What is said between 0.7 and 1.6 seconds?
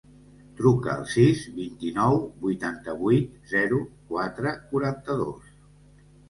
al sis,